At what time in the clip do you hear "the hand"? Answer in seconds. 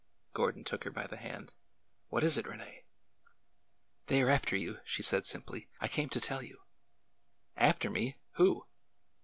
1.05-1.53